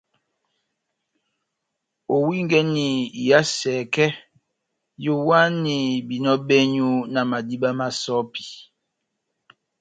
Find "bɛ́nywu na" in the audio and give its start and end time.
6.47-7.21